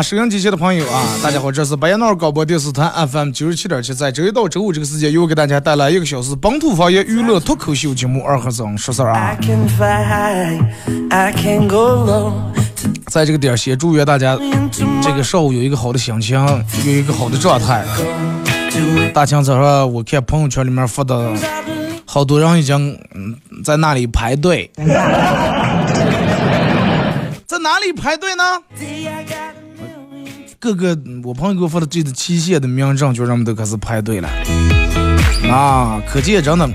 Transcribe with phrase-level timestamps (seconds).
[0.00, 9.36] 啊，收音机前的朋友啊，大家好，这是白彦淖尔广播电视台 FM 九十七点七，在周一到周五这个时间，又给大家带来一个小时本土方言娱乐脱口秀节目《二和尚说事儿》啊。
[13.08, 14.38] 在这个点儿，先祝愿大家
[15.02, 16.42] 这个上午有一个好的心情，
[16.86, 17.84] 有一个好的状态。
[19.12, 21.30] 大清早上，我看朋友圈里面发的，
[22.06, 24.70] 好多人已经嗯在那里排队，
[27.46, 28.42] 在哪里排队呢？
[30.60, 34.28] 各个我朋友给我发的这个期限的名证，就人们都开始排队了。
[35.50, 36.68] 啊，可见真的，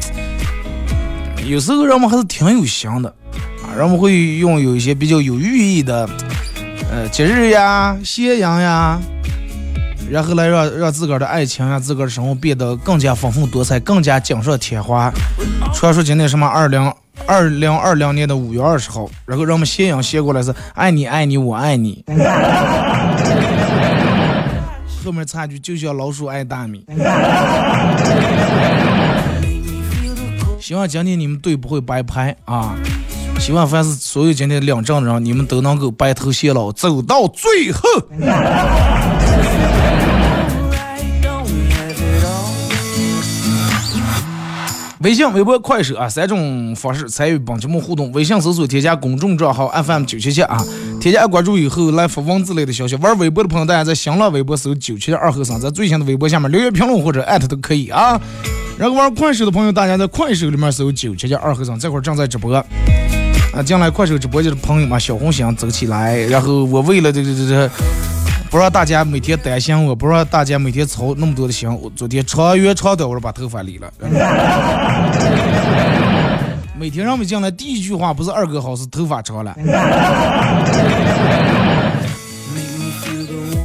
[1.46, 3.14] 有时候人们还是挺有心的
[3.64, 6.10] 啊，人们会用有一些比较有寓意的，
[6.92, 9.00] 呃，节日呀、斜阳呀，
[10.10, 15.14] 然后来让让自个儿的爱情呀、自个儿的生活变得更加丰富多彩、更加锦上添花。
[15.76, 16.92] 传说今天什么二零
[17.28, 22.04] 二零二零年的五月二十号，然后让我们斜阳斜过来是爱你爱你我爱你。
[25.06, 26.84] 后面插句就像老鼠爱大米。
[30.60, 32.76] 希望今天你们队不会白拍啊！
[33.40, 37.82] 希望凡是所有今天领证的人，你们都能够白头偕老，走到最后。
[45.02, 48.12] 微信、微博、快手啊，三种方式参与本节目互动。
[48.14, 50.58] 微信搜索添加公众账号 FM 九七七啊，
[51.06, 52.96] 添加关注以后来发文字类的消息。
[52.96, 58.20] 玩微博的朋友，大家在新浪微博搜九七七二和尚，在最新的微博下面留言评论或者艾特都可以啊。
[58.76, 63.62] 然后玩快手的朋友，大家在快手里面搜九七七二和尚，这会儿正在直播啊。
[63.64, 66.18] 进来快手直播间的朋友嘛，小红心走起来。
[66.22, 67.70] 然后我为了这这这这。
[68.50, 71.70] 不让大家每天担心我，不让大家每天操那么多的心。
[71.70, 73.92] 我昨天长圆长短，我说把头发理了。
[76.86, 79.56] 每天让们进来第一句话不是二哥好，是头发长了。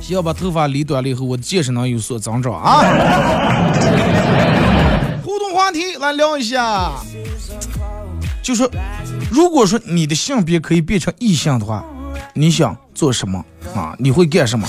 [0.09, 2.81] 要把头发理短了以后，我的见识能有所增长啊！
[5.23, 6.93] 互动话题来聊一下，
[8.43, 8.67] 就说
[9.31, 11.85] 如果说你的性别可以变成异性的话，
[12.33, 13.45] 你想做什么？
[13.77, 14.67] 啊，你会干什么？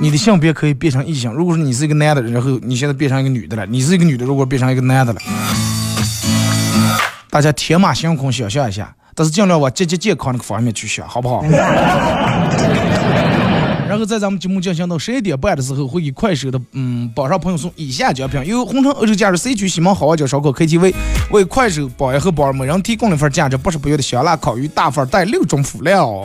[0.00, 1.30] 你的性别可以变成异性。
[1.30, 5.20] 如果说你是一个男的，然后你现在变成一个女的了，你是一个女的，如果变成一个男的了，
[7.30, 11.42] 大家天马行空想象一下，但是尽量往积极健康那个方面去想，好不好？
[13.90, 20.94] 然后在咱们节目进行到十一点半的时候，会以快手的嗯榜上朋友送以下奖品：由红城欧洲假日 C 区西门好望角烧烤 KTV
[21.32, 26.24] 为快手榜一和榜二每人提供了一份价值八十八元的香辣烤鱼大份，带六种辅料。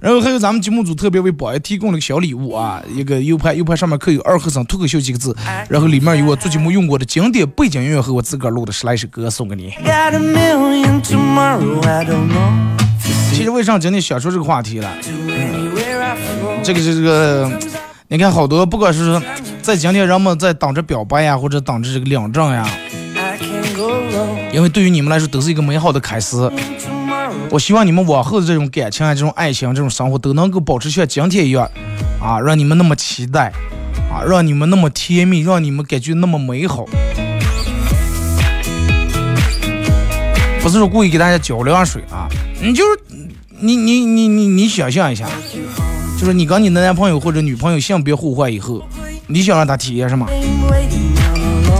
[0.00, 5.36] 然后还有咱们节目组特别为榜一提供了个小礼物啊，一个 U 盘，U 盘上面刻有“二和尚脱口秀”几个字，
[5.68, 9.74] 然后里面有我做节目用过的经典背景音乐和我自个儿录的十来首歌送给你。
[13.30, 14.90] 其实为啥今天想说这个话题了？
[16.62, 17.50] 这个这个，
[18.08, 19.20] 你看好多，不管是
[19.62, 22.68] 在今天人们在等着表白呀，或者等着这个领证呀，
[24.52, 26.36] 因为对于你们来说都是一个美好的开始。
[27.50, 31.66] 我希望你们往后的这种感情啊，这种爱情，这种生活都能够保持像今天一样
[32.20, 33.50] 啊，让你们那么期待
[34.10, 36.84] 啊，让你们那么甜蜜，让你们感觉那么美好。
[40.60, 42.28] 不是说故意给大家浇凉水啊，
[42.60, 43.00] 你就是
[43.60, 45.26] 你你你你你想象一下。
[46.18, 48.82] 就是你跟你的男朋友或者女朋友性别互换以后，
[49.28, 50.26] 你想让他体验什么？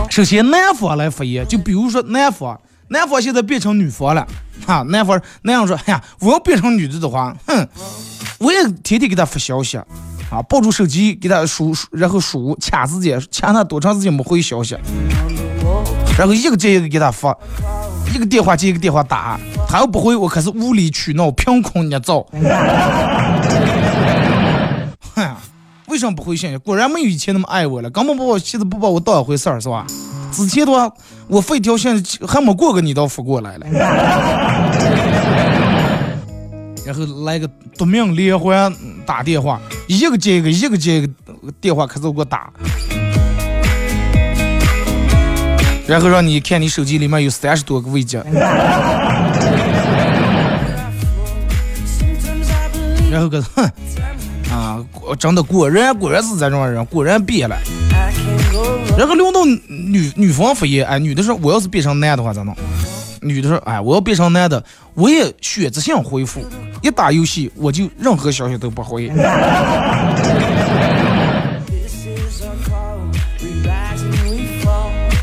[0.08, 4.26] 首先男方来发言，就比如说男方男方现在变成女方了，
[4.64, 7.68] 哈，男方那样说，哎呀，我要变成女的的话，哼，
[8.38, 14.76] 我也天天给他发消息，啊，抱住手机给他数，然后数掐时间，掐他多长时间没回消息，
[16.16, 17.36] 然后一个接一个给他发，
[18.14, 19.38] 一个电话接一个电话打，
[19.68, 22.24] 他要不回，我可是无理取闹，凭空捏造。
[25.18, 25.36] 哼，
[25.88, 26.56] 为什么不回信息？
[26.58, 29.84] 果然没有以前那么爱我了，根本不把现在不把我当一回事儿，是吧？
[30.30, 30.92] 之前的话，
[31.26, 33.66] 我发一条信息还没过个你倒发过来了，
[36.86, 38.72] 然后来个夺命连环
[39.04, 41.12] 打电话，一个接一个，一个接一个
[41.60, 42.52] 电话开始给我打，
[45.86, 48.22] 然后让你看你手机里面有三十多个未接，
[53.10, 53.70] 然后个哼
[55.18, 57.56] 真的果然果然是这种人，果然变了。
[58.96, 62.54] 然后轮到女女方发言，哎，女的说我要是变成男的话咋弄？
[63.20, 64.62] 女的说，哎，我要变成男的，
[64.94, 66.44] 我也选择性回复，
[66.82, 69.10] 一打游戏我就任何消息都不回。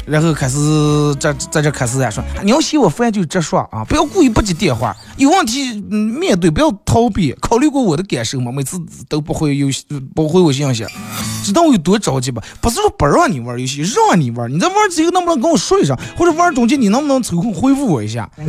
[0.05, 0.55] 然后开始
[1.19, 8.51] 在在这开始在说，你要嫌我烦就直说啊，不要故意不接电话，有问题面对，不要逃避，考虑过我的感受吗？
[8.51, 8.79] 每次
[9.09, 10.85] 都不回游戏，不回我信息，
[11.43, 12.39] 知道我有多着急吧？
[12.61, 15.97] 不是说不让你玩游戏，让你玩，你在玩之前能不能跟我说一声？
[16.15, 18.29] 或者玩中间你能不能抽空回复我一下？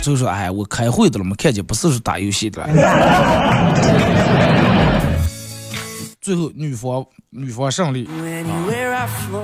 [0.00, 2.68] 就说哎，我开会的了，嘛看见，不是说打游戏的了。
[6.20, 8.06] 最后女方女方胜利，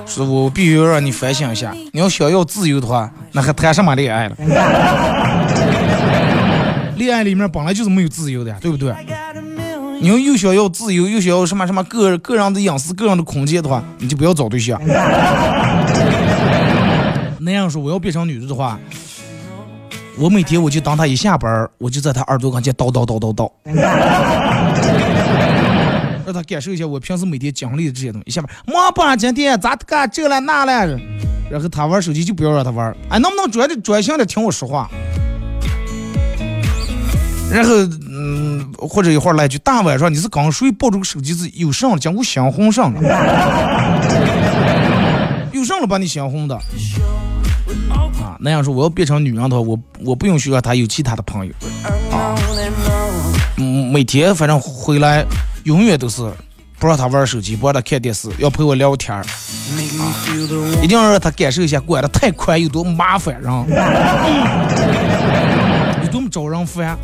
[0.05, 1.71] 是我必须要让你反省一下。
[1.91, 4.35] 你要想要自由的话，那还谈什么恋爱了？
[6.97, 8.93] 恋爱里面本来就是没有自由的呀，对不对？
[9.99, 14.79] 你要又想要自由，又想要什么什么个个人的隐私、个人的空间的话，你就不要找对象。
[17.39, 18.79] 那样说，我要变成女的的话，
[20.17, 23.51] 我每天我就当他一下班，我就在他耳朵跟前叨叨叨叨叨。
[26.27, 28.31] 让他感受一下我平时每天经历的这些东西。
[28.31, 30.85] 下面，妈爸今天咋干这了那了？
[31.49, 34.91] 然后他玩手机就不要让他玩，哎，能不能专专心的听我说话？
[37.49, 37.71] 然后，
[38.11, 43.01] 嗯，或者一会儿来句大晚上你是刚睡，抱着个手机是有上了，讲我想红上了，
[45.53, 46.53] 有上了把你想红的
[47.89, 48.35] 啊？
[48.41, 51.53] 那样说我要变成女人的话，我我不允许让他有其他的朋友
[52.11, 52.35] 啊。
[53.55, 55.25] 嗯，每天反正回来。
[55.67, 56.23] 永远都是
[56.79, 59.21] 不让他玩手机，不让他看电视，要陪我聊天儿，
[60.81, 63.65] 一定要让他感受一下管的太宽有多麻烦，然后
[66.01, 66.97] 有多么招人烦。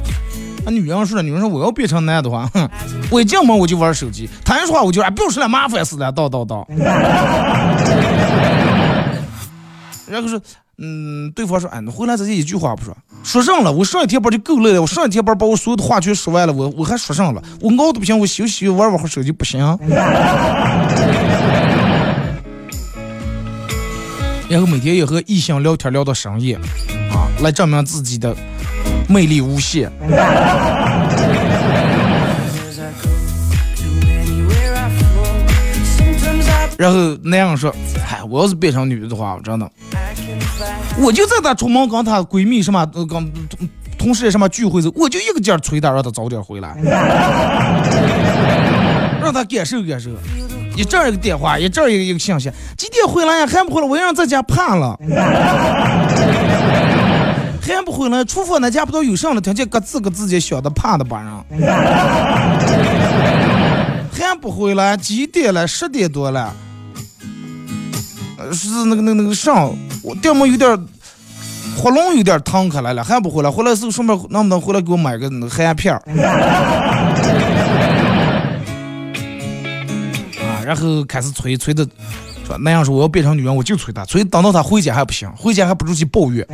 [0.63, 2.69] 那女人说了，女人说我要变成男的话， 哼，
[3.11, 6.65] 我一进门我就玩手机，他一说话我就哎，不要说了，麻烦死了，叨叨叨。
[10.07, 10.39] 然后说。
[10.77, 19.59] 嗯，对方说，哎，回来直接一句话不说，说上了，我上一天班就够累了，我上一天班把我所有的话全说完了，我我还说上了，我熬的不行，我休息玩玩会手机不行。
[24.49, 26.55] 然后每天也和异性聊天聊到深夜，
[27.11, 28.35] 啊，来证明自己的
[29.07, 29.91] 魅力无限。
[36.77, 37.73] 然后那样说，
[38.05, 39.69] 嗨，我要是变成女的的话，我真的。
[40.97, 46.75] 我就在她出门跟她闺蜜什么，跟同同事什么聚会时，我就一个劲儿催她，让她早点回来，
[49.21, 50.09] 让她感受感受。
[50.75, 53.47] 一阵一个电话，一阵一个一个信息，几点回来呀？
[53.47, 53.87] 还不回来？
[53.87, 54.97] 我让在家盼了，
[57.61, 58.25] 还不回来？
[58.25, 61.31] 厨房那家不知道有啥了，听见各自各自己想的盼的吧人，
[64.13, 64.95] 还不回来？
[64.95, 65.67] 几点了？
[65.67, 66.53] 十点多了。
[68.51, 70.69] 是那个那个那个上，我电门有点
[71.77, 73.49] 活龙有点疼开来了，还不回来？
[73.49, 76.01] 回来时候顺便能不能回来给我买个那个含片儿？
[80.41, 81.87] 啊，然后开始催催的，
[82.45, 86.45] 说那样说我要变成女人，我就催他，催等到他回家还不行，回家还不如去抱怨。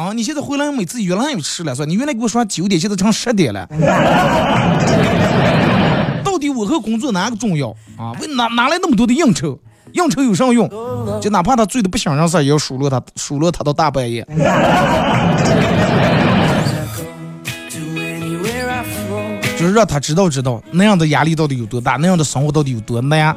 [0.00, 3.68] 啊，你现在回来每次越来越迟了，说你原来给我说九点，现在成十点了。
[6.24, 8.16] 到底我和工作哪个重要啊？
[8.18, 9.58] 为哪哪来那么多的应酬？
[9.92, 10.66] 应酬有啥用？
[11.20, 14.26] 就哪怕他醉的不省人事，也要数落他，数落他到大半夜。
[19.58, 23.34] 就是让他知道知道那样的压力到底有多大，那样的生活到底有多难。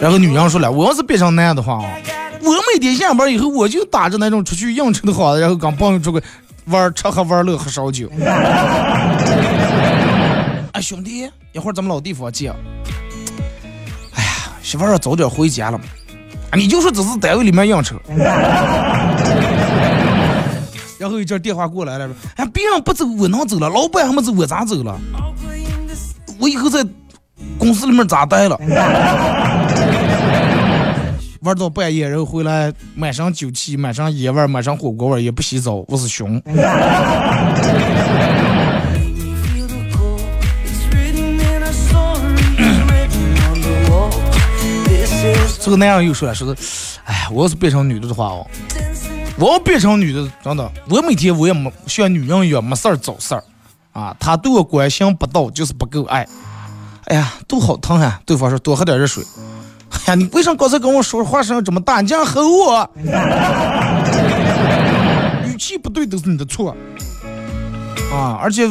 [0.00, 1.86] 然后女人说了，我要是变成那样的话啊，
[2.42, 6.26] 我每天下班以后我就打着那种出去应酬的幌子，然后跟朋友出去
[6.66, 8.08] 玩吃喝玩乐喝烧酒。
[10.72, 12.52] 哎，兄弟，一会儿咱们老地方见。
[14.14, 14.30] 哎呀，
[14.62, 15.84] 媳妇儿早点回家了嘛。
[16.54, 17.96] 你就说这是单位里面应酬。
[20.98, 23.68] 然后一阵电话过来了，说：“哎，别人不走，我能走了。
[23.68, 24.98] 老板还没走，我咋走了？
[26.40, 26.84] 我以后在
[27.58, 28.58] 公司里面咋待了？”
[31.40, 36.40] 玩到半夜，然后回来满身酒气，满身烟味，满身火锅味，也不洗澡，我是熊。
[45.60, 46.56] 这个男人又说了，说的，
[47.04, 48.46] 哎，我要是变成女的的话哦，
[49.38, 53.44] 我要变成女的，真的，我每天我也没像女人一样没事儿找事儿，
[53.92, 56.26] 啊，他对我关心不到，就是不够爱。
[57.04, 58.20] 哎呀，肚好疼啊！
[58.26, 59.24] 对方说多喝点热水。
[60.06, 62.00] 哎呀，你为啥刚才跟我说话声这么大？
[62.00, 62.90] 你这样吼我，
[65.46, 66.74] 语气不对都是你的错。
[68.10, 68.66] 啊，而且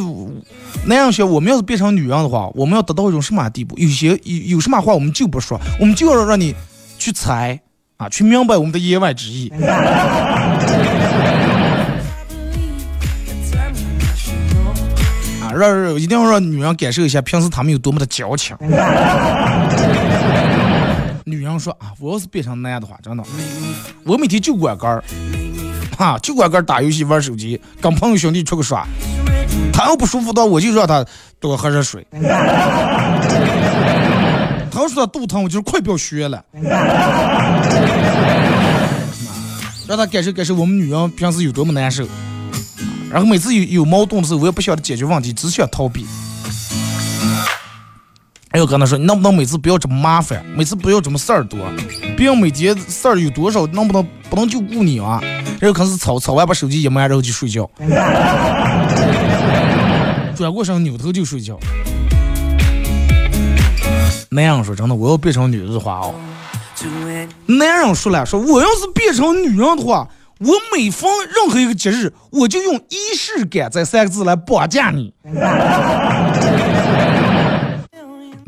[0.84, 3.78] 那样说，我们要是变成女人的话，我们要达到一种什么地步？
[3.78, 6.52] 有些有有什么话我们就不说，我们就要让你
[6.98, 7.60] 去猜
[7.98, 9.52] 啊，去明白我们的言外之意。
[15.40, 18.56] 啊，让一定要让女人感受一下平时他们有多么的矫情。
[21.28, 23.22] 女人说啊，我要是变成男的话，真的，
[24.04, 25.04] 我每天就管杆儿，
[25.98, 28.86] 啊，就管杆儿打游戏玩手机，跟朋友兄弟出去耍。
[29.72, 31.04] 他要不舒服的，我就让他
[31.38, 32.06] 多喝热水。
[34.70, 36.44] 他要说他肚疼，我就快不要学了。
[39.86, 42.06] 让他感受感受我们女人平时有多么难受。
[43.10, 46.06] 然后每次有有矛盾的时候，我也不晓得解决问题，只想逃避。
[48.50, 51.58] 还有跟他说，你能不能每次不要这么麻烦，每次不要这么事儿多，
[52.16, 55.20] 不要每天事儿有多少，能不能不能就顾你啊？
[55.60, 57.68] 然后可能是吵吵完把手机一关，然后就睡觉，
[60.34, 61.58] 转过身扭头就睡觉。
[64.30, 66.14] 那样说真的，我要变成女人的话哦，
[67.46, 75.12] 男人说了说，我要是变成女人的话，我每逢任何一个节日，我就用仪式感这三个字来绑架你。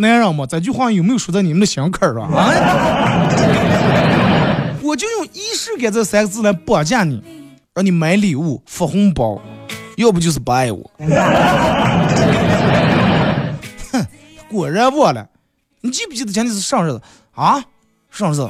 [0.01, 2.51] 男人嘛，这句话有没有说在你们的心坎上啊？
[4.83, 7.23] 我就用仪式感这三个字来绑架你，
[7.75, 9.41] 让你买礼物、发红包，
[9.97, 10.91] 要不就是不爱我。
[13.93, 14.07] 哼，
[14.49, 15.29] 果然忘了，
[15.83, 16.99] 你记不记得今天是生日
[17.35, 17.63] 啊？
[18.11, 18.49] 生日，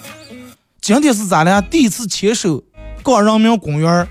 [0.80, 2.62] 今天是咱俩第一次牵手
[3.02, 4.06] 逛人民公园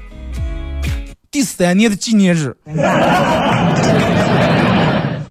[1.31, 2.55] 第三年的纪念日。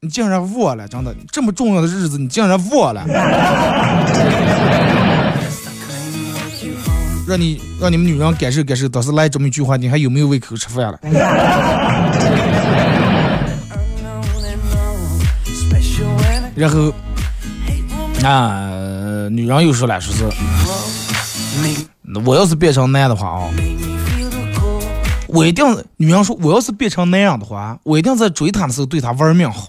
[0.00, 3.05] 你竟然忘了，真的这么重要的日子，你竟然忘了。
[7.26, 10.99] 让你让你们女人感受感受，当时来这么一句话，你还有没有胃口吃饭了？
[16.55, 16.93] 然后，
[18.25, 20.25] 啊，女人又说了，说是，
[22.25, 23.50] 我要是变成男的话啊。
[25.28, 25.64] 我一定，
[25.99, 29.68] 女人说，我要是变成那样的话，我一定在追她的时候对她玩命好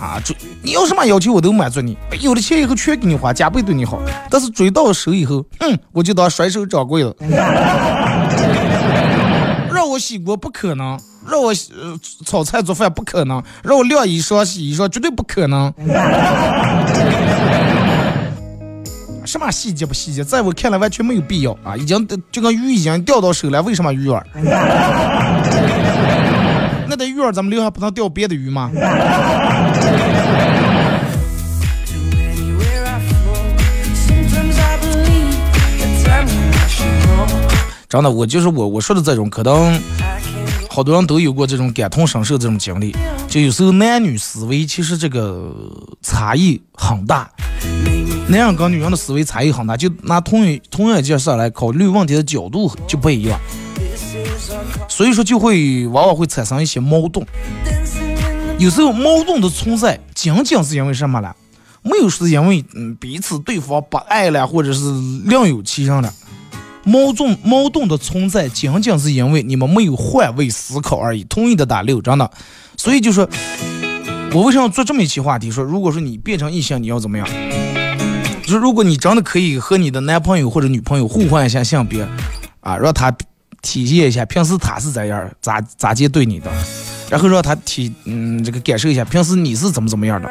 [0.00, 0.18] 啊！
[0.24, 4.00] 追你要什么要求我都满足你，有了钱以后全给你花，加倍对你好。
[4.30, 7.14] 但是追到手以后，哼，我就当甩手掌柜了。
[9.70, 10.98] 让我洗锅不可能，
[11.30, 15.72] 让我呃炒菜做饭不可能，让我晾衣裳洗衣裳绝对不可能。
[19.28, 21.76] 什么细节不细节，在我看来完全没有必要啊！
[21.76, 24.22] 已经就跟鱼已经钓到手了，为什么鱼饵？
[26.88, 28.70] 那得鱼饵咱们留下不能钓别的鱼吗？
[37.86, 39.78] 真的，我就是我我说的这种，可能
[40.78, 42.94] 好多人都有过这种感同身受这种经历。
[43.26, 45.52] 就有时候男女思维其实这个
[46.02, 47.28] 差异很大。
[48.28, 53.40] 男人跟女人的思维差异很大，就拿同一同样一件事来考虑问题的角度就不一样，
[54.88, 57.26] 所以说就会往往会产生一些矛盾。
[58.56, 61.34] 有时候矛盾的存在仅仅是因为什么了？
[61.82, 64.78] 没有是因为嗯彼此对方不爱了，或者是
[65.24, 66.14] 另有其人了。
[66.88, 71.22] 矛盾矛盾的存在仅仅是因为你们没有换位思考而已。
[71.24, 72.30] 同意的打六，真的。
[72.78, 73.28] 所以就说，
[74.32, 75.50] 我为什么要做这么一期话题？
[75.50, 77.28] 说如果说你变成异性，你要怎么样？
[78.42, 82.08] 就是如果你真的可以和你的男朋友或者女朋友互换一下性别，
[82.60, 83.14] 啊，让他
[83.60, 86.50] 体验一下平时他是咋样咋咋接对你的，
[87.10, 90.30] 然后让他体嗯这个感受一下平时你是怎么怎么样的。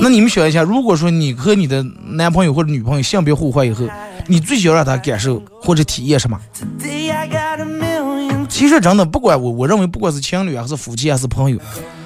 [0.00, 3.88] 那你们想一下，如果说你和你的男朋友或者女朋友性别互换以后，
[4.26, 6.38] 你最想让他感受或者体验什么？
[8.48, 11.58] 其实真的不管我，我认为不管是情侣还是夫妻还是朋友。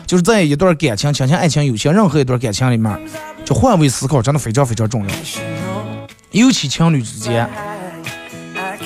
[0.07, 2.97] 就是在一段感情、亲情、爱情、友情任何一段感情里面，
[3.45, 5.11] 就换位思考真的非常非常重要。
[6.31, 7.49] 尤其情侣之间，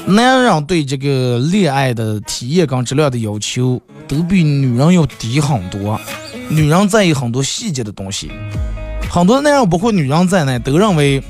[0.06, 6.00] 男人对这个恋爱的体验跟质量的要求都比女人要低很多。
[6.48, 8.30] 女人在意很多细节的东西，
[9.08, 11.22] 很多男人包括女人在内都认为。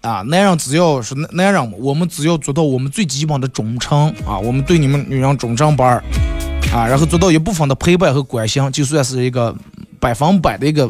[0.00, 5.96] 啊，男人只要是男男人，我们只要做到我们最基本的忠诚啊，我们对你们女人忠诚不二
[6.72, 9.54] 啊，然后做到一部分的陪伴和关心，就算是一个
[9.98, 10.88] 百分百的一个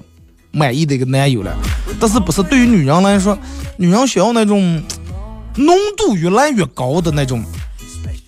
[0.50, 1.56] 满意的一个男友了。
[1.98, 3.36] 但是不是对于女人来说，
[3.78, 4.80] 女人想要那种
[5.58, 7.42] 浓度越来越高的那种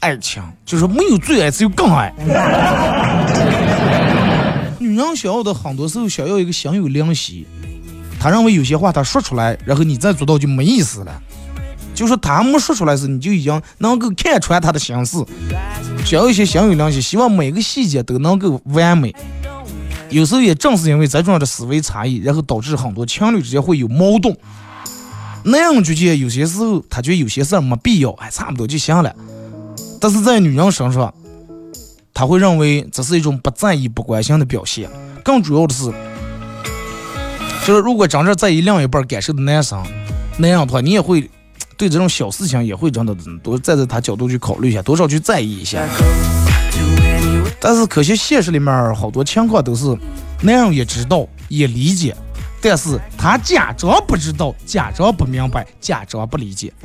[0.00, 2.12] 爱情，就是没有最爱，只有更爱。
[4.80, 7.46] 女人想要的很多时候想要一个心有灵犀。
[8.18, 11.22] 她认为有些话她说出来，然后你再做到就没意思了。
[11.94, 15.24] 就是他没说出来时，你就已经能够看穿他的心思。
[16.04, 19.14] 想要一些心有灵犀，希望每个细节都能够完美。
[20.08, 24.34] 有时候也正是因为这种的思维差异，然后导致很多情侣之间会有矛盾。
[25.44, 29.14] 那样就觉得有些时候他觉得有些事儿没必要，还差不多就行了。
[30.00, 31.12] 但是在女人身上，
[32.12, 34.88] 他会认为这是一种不在意、不关心的表现。
[35.24, 35.92] 更主要的是。
[37.66, 39.84] 就是如果真正在意另一半感受的男生
[40.38, 41.30] 那样的话，你也会
[41.76, 45.86] 对这种小事情也会真的多站在他角度去考虑一下，多少去在意一下。
[47.60, 49.84] 但是可惜现实里面好多情况都是
[50.40, 52.16] 男人也知道也理解，
[52.62, 56.72] 但是他假装不知道，假装不明白，假装不理解。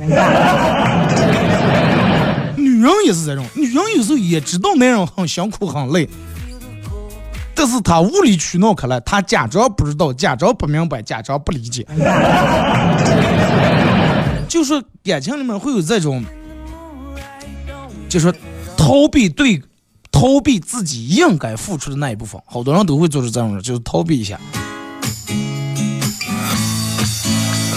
[2.56, 6.08] 女人也是这种，女人有时候也知道男人很辛苦很累。
[7.54, 11.86] 但是他无理取闹，可来他假装不知道，假装不明白，假装不理解。
[14.46, 16.22] 就是感情里面会有这种，
[18.08, 18.32] 就是
[18.76, 19.62] 逃避对，
[20.10, 22.40] 逃避自己应该付出的那一部分。
[22.46, 24.38] 好多人都会做出这种，就是逃避一下。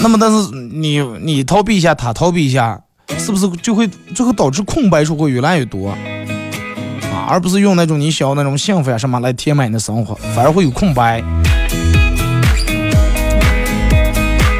[0.02, 2.80] 那么，但是你你逃避一下，他逃避一下，
[3.18, 5.96] 是不是就会最后导致空白处会越来越多啊？
[7.28, 11.22] 而不是用那种你想要那种幸福啊什么来填满你的生活，反而会有空白。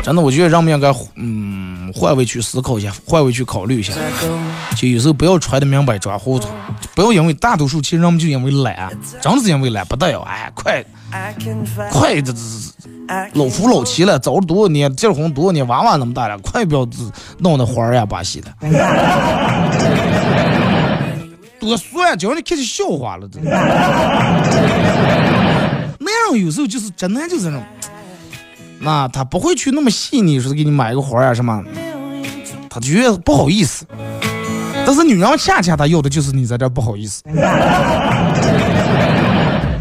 [0.02, 3.92] 真的，我觉得人们应该嗯换位去思考一下，换位去考虑一下。
[4.76, 6.48] 就有时候不要揣的明白装糊涂，
[6.94, 10.84] 不要因为大多数其实人们就因为懒，真的是因为懒不得要哎快
[11.90, 12.38] 快这这
[13.34, 16.86] 老夫老妻了，找了多少年，结了婚多少年，娃娃那么大了，快不要
[17.38, 18.50] 弄那花儿呀把戏的。
[21.60, 23.50] 多算，叫你看起笑话了，真的。
[25.98, 27.62] 那样有时候就是真的就是那种，
[28.80, 31.62] 那他不会去那么细腻，说给你买个花啊什么，
[32.70, 33.84] 他觉得不好意思。
[34.86, 37.22] 但是女人恰恰她要的就是你在这不好意思。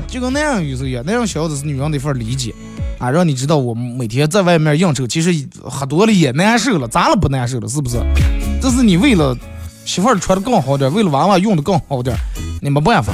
[0.05, 2.53] 就跟那样有时候一样，那样需要的是女人的一份理解
[2.99, 5.33] 啊，让你知道我每天在外面应酬，其实
[5.63, 7.67] 喝多了也难受了，咋了不难受了？
[7.67, 7.97] 是不是？
[8.61, 9.35] 这是你为了。
[9.85, 12.15] 媳妇儿穿的更好点，为了娃娃用的更好点，
[12.61, 13.11] 你没办法。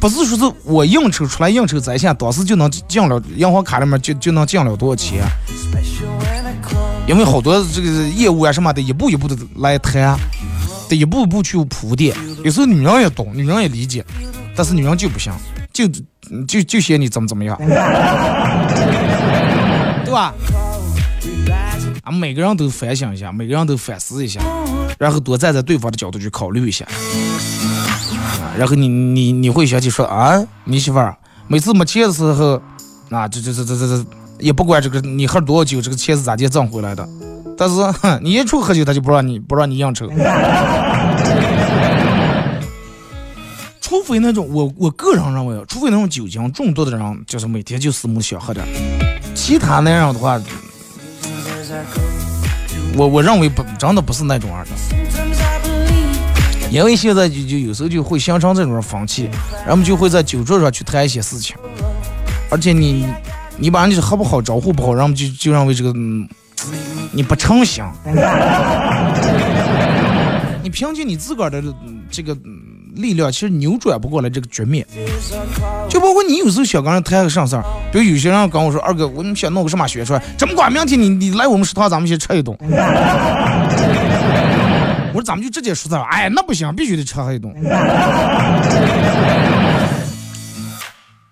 [0.00, 5.22] 不是说是我应酬出来应酬在线，当时就能进了银行卡里面就就能进了多少钱？
[7.06, 10.18] 因为好多这个业务啊什么的，一步一步的来谈，
[10.88, 12.16] 得一步一步去铺垫。
[12.42, 14.04] 有时候女人也懂，女人也理解，
[14.56, 15.32] 但是女人就不行，
[15.74, 15.86] 就
[16.46, 17.54] 就就嫌你怎么怎么样，
[20.04, 20.32] 对吧？
[22.04, 24.40] 啊，每个人都反省一下，每个人都反思一下，
[24.98, 26.84] 然后多站在对方的角度去考虑一下。
[26.86, 31.16] 啊，然后你你你会想起说啊，你媳妇儿
[31.48, 32.62] 每次没钱的时候，
[33.10, 34.04] 啊，这这这这这这
[34.38, 37.08] 也不管这个你喝多少酒，这个钱是咋地挣回来的。
[37.56, 40.08] 但是哼，你一出喝酒，他就不让你不让你应酬。
[43.86, 48.66] 除非那种我我个人认为，除非那种酒精中毒的人，就是每天就死母小喝点。
[49.34, 50.40] 其他那样的话。
[52.96, 54.70] 我我认为不真的不是那种样的，
[56.70, 59.28] 因为现在就就有时候就会形成这种风气，
[59.66, 61.54] 人们就会在酒桌上去谈一些事情，
[62.50, 63.06] 而且你
[63.58, 65.92] 你把人家喝不好招呼不好，人们就就认为这个
[67.12, 67.84] 你不诚信，
[70.62, 71.62] 你凭借你自个儿的
[72.10, 72.34] 这个。
[72.94, 74.86] 力量其实扭转不过来这个局面，
[75.88, 82.56] 就包括你有时候想跟人谈个啥事儿，比如有些人跟我说：“二哥，我们想弄个什么学出来，这么管明天你你来我们食堂，咱们先吃一顿。”
[85.12, 87.52] 我说：“咱们就直接说他，哎，那不行，必须得吃一顿。”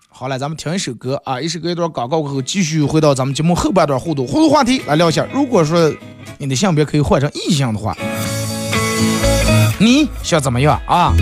[0.09, 5.27] 好了，咱们听一首歌啊，一首歌一段广告过后，继续回到咱们节目后半段互动互动话题来聊一下。
[5.33, 5.92] 如果说
[6.38, 7.96] 你的性别可以换成异性的话，
[9.79, 11.12] 你想怎么样啊？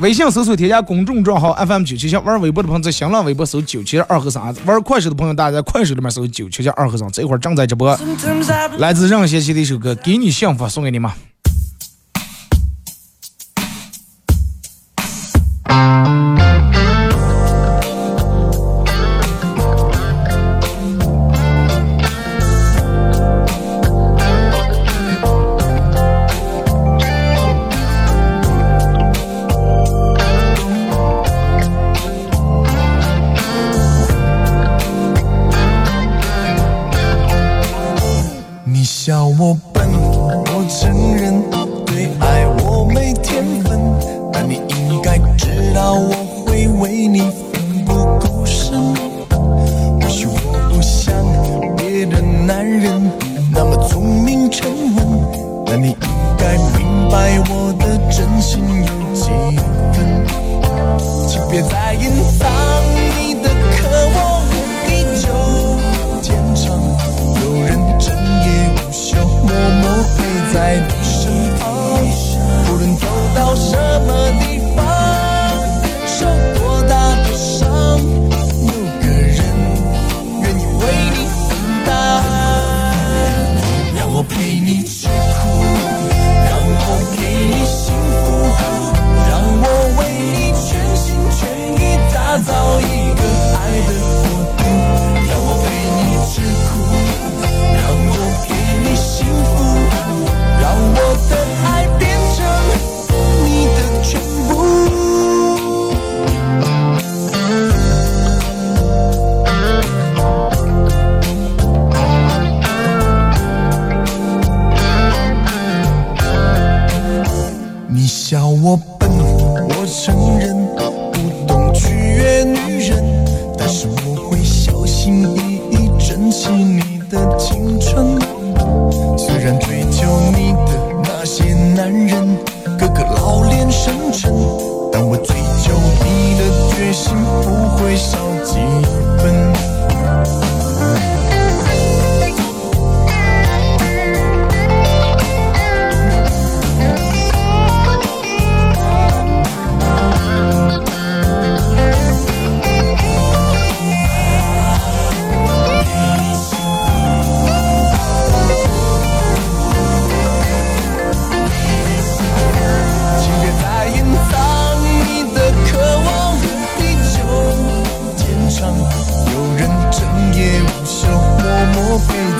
[0.00, 7.94] 微信搜索添加公众账号 FM 九七七，玩微博的朋友在新浪微博搜九七二和三，玩快手的朋友大家在快手里面搜九七七二和三，这会儿正在直播，
[8.78, 11.10] 来自任贤齐的一首歌《给你幸福》送给你们。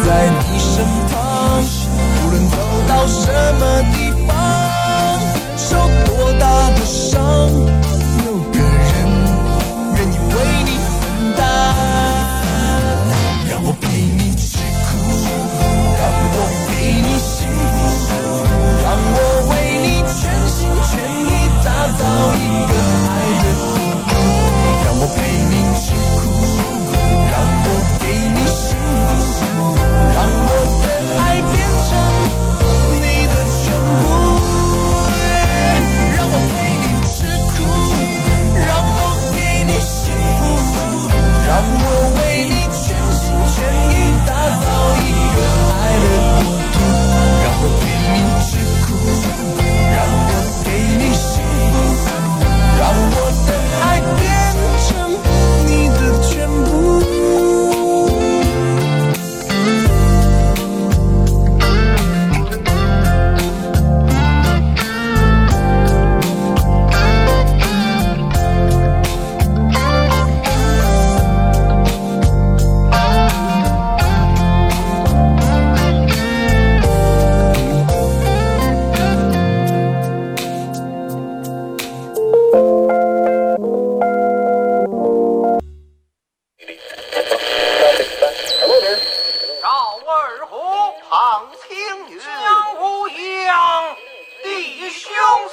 [0.04, 0.49] zijn.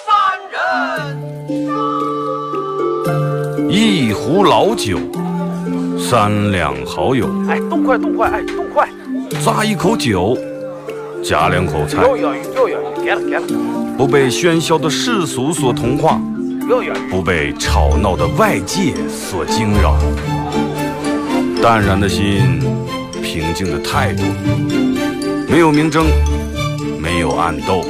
[0.05, 0.13] 三
[0.51, 0.57] 人。
[3.69, 4.97] 一壶老酒，
[5.99, 8.87] 三两好友，哎，动快动快，哎，动快！
[9.43, 10.37] 咂一口酒，
[11.23, 12.03] 夹两口菜，
[13.03, 13.41] 给了给了。
[13.97, 16.19] 不被喧嚣的世俗所同化，
[17.09, 19.95] 不被吵闹的外界所惊扰。
[21.61, 22.61] 淡然的心，
[23.37, 24.23] 平静的态度，
[25.47, 26.07] 没有明争，
[26.99, 27.85] 没有暗斗。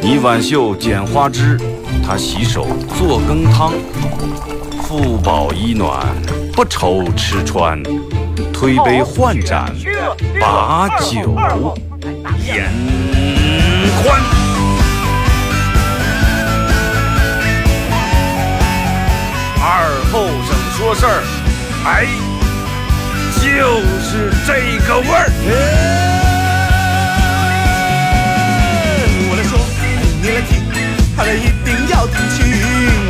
[0.00, 1.58] 你挽袖剪花枝，
[2.02, 2.66] 他洗手
[2.98, 3.74] 做羹汤，
[4.82, 6.06] 腹饱衣暖，
[6.54, 7.82] 不愁吃穿，
[8.54, 9.70] 推杯换盏，
[10.40, 11.36] 把酒
[12.46, 12.72] 言
[14.02, 14.18] 欢。
[19.62, 21.22] 二后生说事儿，
[21.84, 22.06] 哎，
[23.50, 23.58] 就
[24.00, 25.26] 是这个味儿。
[29.28, 29.58] 我来说，
[30.22, 30.62] 你来听，
[31.16, 32.46] 他一定要听清。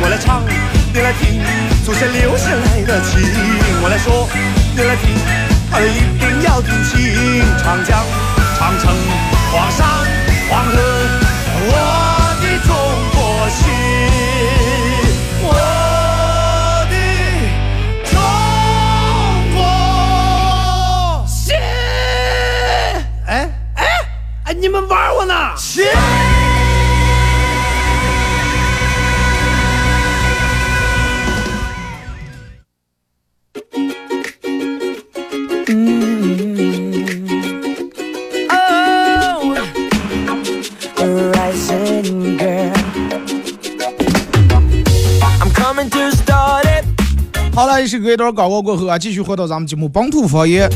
[0.01, 0.43] 我来唱，
[0.91, 1.39] 你来听，
[1.85, 3.21] 祖先留下来的情。
[3.83, 4.27] 我来说，
[4.75, 5.13] 你来听，
[5.71, 7.45] 他们一定要听清。
[7.63, 8.03] 长江、
[8.57, 8.91] 长城、
[9.53, 9.87] 黄山、
[10.49, 10.75] 黄河，
[11.69, 11.71] 我
[12.41, 12.69] 的中
[13.13, 13.61] 国心，
[24.71, 25.33] 们玩我呢？
[25.57, 25.83] 心。
[38.49, 39.57] Oh.
[47.53, 50.69] 好了，一首歌一段广告过后啊，继续回到咱们节目本土方言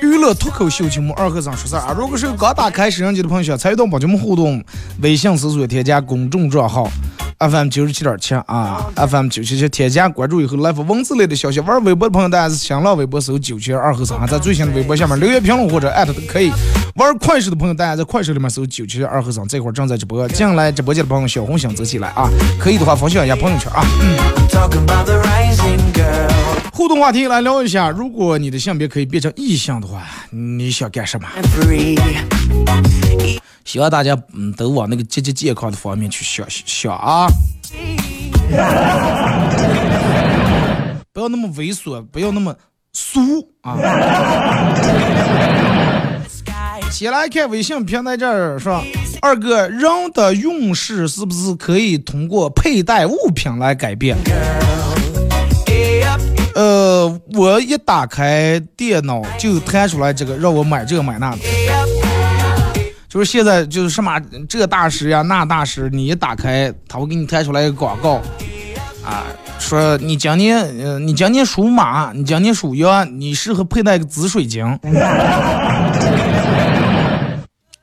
[0.00, 1.94] 娱乐脱口秀节目二和尚说事儿啊。
[1.96, 4.62] 如果是刚打开摄像机的朋友，想参与到本节目互动，
[5.00, 6.90] 微信搜索添加公众账号
[7.38, 11.60] FM 九十七点七啊，FM 九七七添加关注以后来发文字类的消息。
[11.60, 16.50] 玩微博的朋友，大家是新浪微博搜九七二和尚啊，在最新的微博下面留言评论或者艾特都可以。
[16.94, 20.26] 玩快手的朋友，大家在快手里面搜九七二和尚，这会儿正在直播。
[20.28, 22.30] 进来直播间的朋友，小红心走起来啊！
[22.58, 23.84] 可以的话分享一下朋友圈啊。
[24.48, 24.86] Talking
[26.74, 31.28] 互动话题来聊一下，如果你的性别可以变成异性的话，你想干什么？
[33.64, 37.28] 希望大家嗯都往那个积极健康的方面去想想啊，
[41.12, 42.52] 不要那么猥琐，不要那么
[42.92, 43.20] 俗
[43.62, 43.78] 啊。
[46.90, 48.82] 先来看微信平台这儿说，
[49.22, 49.80] 二哥，人
[50.12, 54.16] 的运势是不是可以通过佩戴物品来改变？
[56.54, 61.38] 呃，我一打开电脑就弹出来这个，让我买这个买那的。
[63.08, 68.20] 就是现在就是什么这大师呀那大师，你一打开，他会给你弹出来一个广告，
[69.04, 69.24] 啊，
[69.58, 74.66] 说你今年呃你今年属马，你今年属羊，你适合佩戴个紫水晶。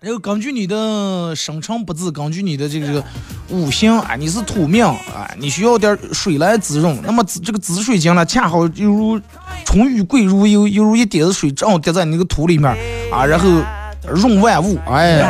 [0.03, 3.03] 然后根据你的生辰八字，根据你的这个这个
[3.49, 6.99] 五行啊，你是土命啊，你需要点水来滋润。
[7.03, 9.21] 那么紫这个紫水晶呢，恰好犹如
[9.63, 12.67] 春雨贵如油，犹如一点子水正好滴在你那个土里面
[13.11, 13.47] 啊，然后
[14.11, 15.21] 润万物，哎。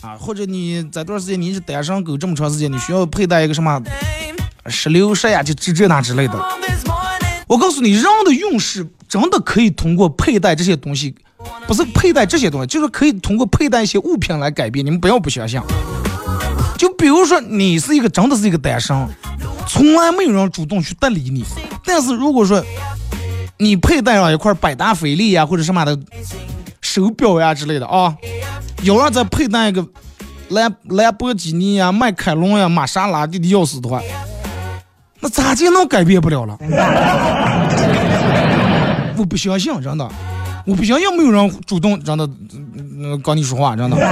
[0.00, 3.78] 啊，或者你这段时间你是单身狗这么长时间，你需要佩戴一个什么
[4.68, 6.42] 石榴石呀，就这这那之类的。
[7.46, 11.14] 我告诉你，人的运势真的可以通过佩戴这些东西，
[11.66, 14.84] 不是佩戴这些东西，就是可以通过佩戴一些物品来改变。
[14.84, 15.60] 你们不要不相信。
[16.76, 18.96] 就比如说，你是一个真的是一个单身，
[19.68, 21.44] 从来没有人主动去搭理你。
[21.84, 22.62] 但是如果说
[23.58, 25.96] 你佩戴上一块百达翡丽呀，或者什么的
[26.80, 28.16] 手表呀之类的啊，
[28.82, 29.86] 有人再佩戴一个
[30.48, 34.02] 兰兰博基尼呀、迈凯龙呀、玛莎拉蒂的钥匙的话，
[35.20, 36.58] 那咋就能改变不了了？
[39.16, 40.10] 我不相信，真的，
[40.64, 43.96] 我不相信没有人主动让他嗯跟你说话，真的。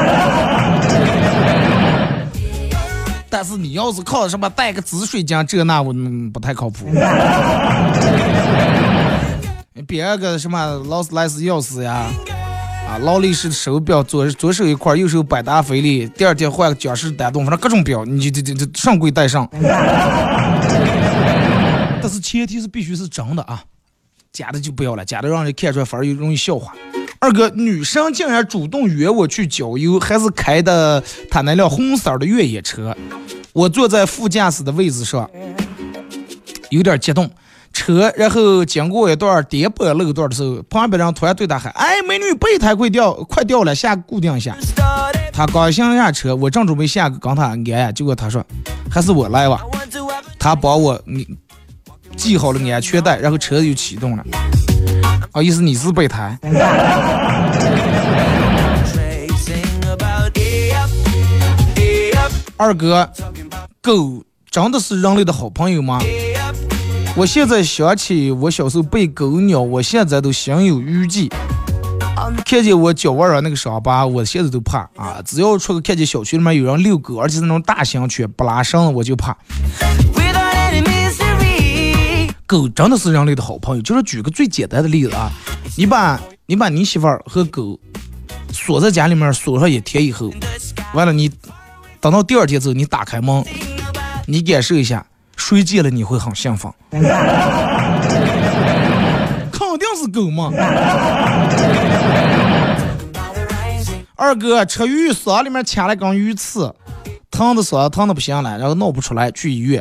[3.33, 6.87] 但是你要是靠什么带个紫水晶这那，我嗯不太靠谱。
[9.87, 12.07] 别个什么劳斯莱斯钥匙呀，
[12.89, 19.49] 啊，劳力士手表，左左手一块，右手百达翡丽，第二天换个江诗丹顿，反正各种表，你就就就上柜带上。
[22.03, 23.63] 但是前提是必须是真的啊，
[24.33, 26.73] 假的就不要了，假的让人看出来反而又容易笑话。
[27.19, 32.97] 二哥，女生竟然主动约我去郊游，还是开的她那辆红色的越野车，
[33.53, 35.29] 我坐在副驾驶的位置上，
[36.71, 37.31] 有点激动。
[37.73, 44.57] 车，然后经过一段颠簸路段的时候，旁边人突然对他喊：“哎，美女，备胎快掉，快掉了，下固定一下。”
[45.33, 48.45] 他刚想下车，我正准备下跟他按，结果他说
[48.91, 49.63] ：“还是我来吧。”
[50.37, 51.25] 他帮我你
[52.17, 54.25] 系好了安全带，然后车子就启动了。
[55.33, 56.39] 啊，意思你是备胎？
[62.57, 63.11] 二哥，
[63.81, 65.99] 狗真的是人类的好朋友吗？
[67.17, 71.31] 我现在想起我小时候被狗咬，我现在都心有余悸。
[72.45, 75.23] 看见我脚腕上那个伤疤，我现在都怕啊！
[75.25, 79.35] 只要出去看见小区里面有人遛狗，而且是那种大型犬不拉绳，我就怕。
[82.51, 83.83] 狗真的是人类的好朋友。
[83.83, 85.31] 就是举个最简单的例子啊，
[85.77, 87.79] 你把你把你媳妇儿和狗
[88.53, 90.33] 锁在家里面锁上一天以后，
[90.93, 91.31] 完了你
[92.01, 93.45] 等到第二天之后，你打开门，
[94.27, 96.73] 你感受一下，谁见了你会很兴奋？
[96.91, 96.99] 肯
[99.79, 100.51] 定是狗嘛。
[104.17, 106.75] 二哥吃鱼嗓里面卡了根鱼刺，
[107.31, 109.81] 疼的嗓疼的不行了，然后闹不出来，去医院。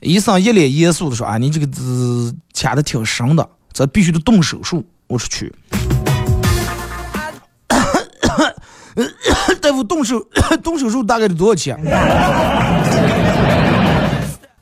[0.00, 5.52] 医生一脸严肃的说：“啊，你这个字卡的挺深的，这必须得动手术。”我说去。
[9.60, 10.20] 大夫动手
[10.62, 11.76] 动手术大概得多少钱？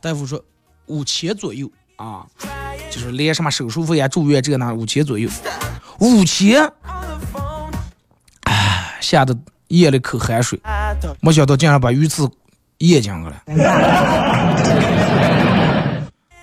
[0.00, 0.42] 大夫说
[0.86, 2.24] 五千左右啊，
[2.90, 5.28] 就是连什么手术费啊、住院这那五千左右。
[5.98, 6.70] 五千，
[8.44, 9.36] 哎，吓得
[9.68, 10.60] 咽了口海水，
[11.20, 12.30] 没想到竟然把鱼刺
[12.78, 13.42] 咽进去了，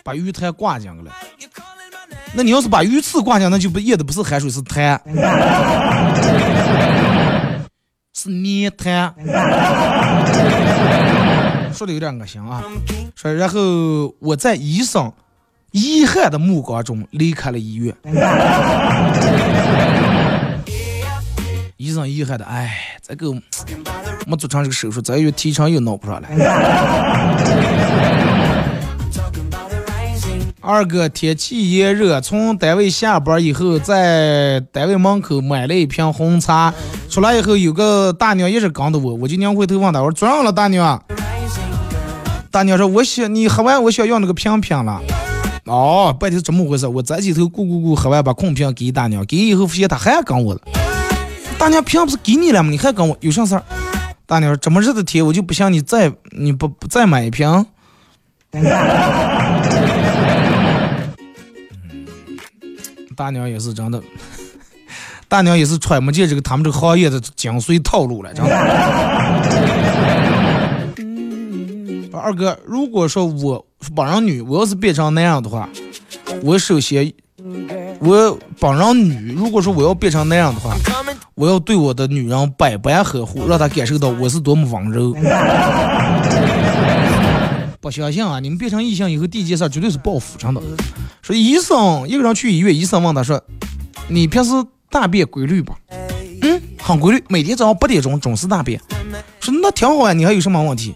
[0.03, 1.11] 把鱼痰挂进去了。
[2.35, 4.99] 那你要是把鱼刺挂进，那就不咽的不是海水，是痰。
[8.15, 9.13] 是泥潭，
[11.73, 12.63] 说的有点恶心啊。
[13.15, 15.11] 说，然后我在医生
[15.71, 17.95] 遗憾的目光中离开了医院。
[21.77, 23.33] 医生遗憾的，哎，这个
[24.25, 26.29] 没做成这个手术，这月提成又弄不上来。
[30.65, 36.73] 二哥，天气炎热，从单位下班以后，在单位门口买了一瓶红茶。
[37.09, 41.03] 出来以后，有个大娘一直跟着我，我就拧回头问她，我说咋样了，大娘？
[42.49, 45.01] 大娘说，我想你喝完，我想要那个瓶瓶了。
[45.65, 46.87] 哦，半天怎么回事？
[46.87, 50.61] 我这几头咕咕咕喝完，把空瓶给大娘，给以后发现她还跟我了。
[51.57, 52.69] 大娘瓶不是给你了吗？
[52.69, 53.63] 你还跟我有啥事儿？
[54.25, 57.65] 大娘说，这么热的天，我就不想你再你不不再买一瓶。
[63.15, 64.01] 大娘也是真的，
[65.27, 68.51] 大娘也是揣摩见这个他们这个行业的精髓套路了，真的。
[72.15, 75.67] 二哥，如果说我帮人女，我要是变成那样的话，
[76.41, 77.11] 我首先
[77.99, 80.73] 我帮人女，如果说我要变成那样的话，
[81.35, 85.13] 我要对我的女人百般呵护，让她感受到我是多么温柔。
[87.83, 88.39] 不相信啊！
[88.39, 90.61] 你们变成异性以后，第一件事绝对是报复，真的。
[91.21, 93.43] 说医生一个人去医院，医生问他说
[94.07, 94.51] ：“你平时
[94.89, 95.75] 大便规律吧？”
[96.43, 98.79] 嗯，很规律，每天早上八点钟准时大便。
[99.41, 100.95] 说那挺好呀，你还有什么问题？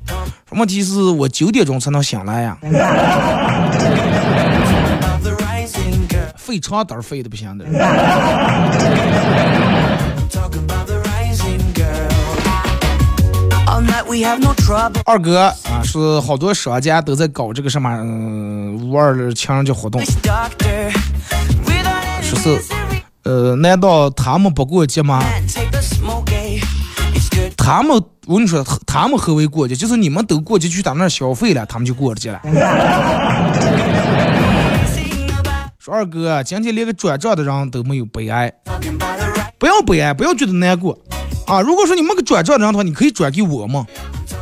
[0.51, 2.57] 问题是我九点钟才能醒来呀。
[6.37, 7.65] 费床单费的不行的。
[15.05, 17.89] 二哥啊，是好多商家都在搞这个什么
[18.81, 20.01] 五二情人节活动，
[22.21, 22.61] 说是
[23.23, 25.21] 呃，难道他们不过节吗？
[27.57, 29.75] 他们我跟你说，他们何为过节？
[29.75, 32.39] 就是你们都过节去他那儿消费了，他们就过节了。
[35.77, 38.53] 说二哥，今天连个转账的人都没有悲哀，
[39.59, 40.97] 不要悲哀，不要觉得难过。
[41.47, 43.87] 啊，如果说你没个转账的话，你可以转给我嘛，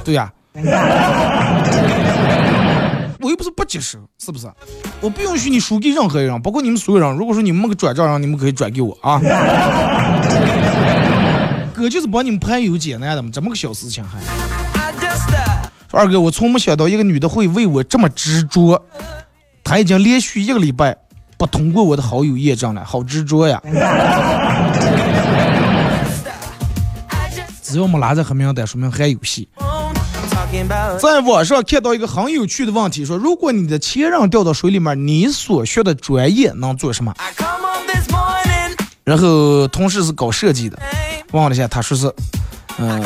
[0.04, 0.32] 对呀，
[3.22, 4.48] 我又不是不接受，是不是？
[5.02, 7.16] 我不允许你输给任何人，包括你们所有人。
[7.16, 9.22] 如果说你们没个转账人，你们可以转给我啊。
[11.76, 14.18] 哥就是帮你们排忧解难的嘛，这么个小事情还。
[15.92, 18.82] 二哥，我从没想到一个女的会为我这么执着，
[19.64, 20.98] 她已经连续一个礼拜
[21.38, 23.62] 不通过我的好友验证了，好执着呀。
[27.76, 29.50] 只要没拉在黑名单，说明还有戏。
[30.98, 37.14] 在网上看到一个很有趣的问题，说如果你的前任掉到水里面，你所学的专业能做什么？
[39.04, 40.80] 然后同事是搞设计的，
[41.34, 42.10] 问了一下，他说是，
[42.78, 43.04] 嗯，